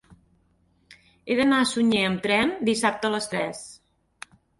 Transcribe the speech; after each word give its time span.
He 1.27 1.35
d'anar 1.39 1.59
a 1.65 1.67
Sunyer 1.71 2.01
amb 2.05 2.23
tren 2.23 2.53
dissabte 2.71 3.09
a 3.11 3.13
les 3.17 3.29
tres. 3.35 3.61